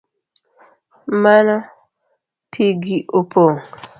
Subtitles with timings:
[1.21, 1.55] Mano
[2.51, 3.55] pigi opong’?